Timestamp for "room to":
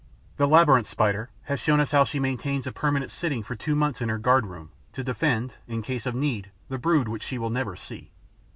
4.47-5.03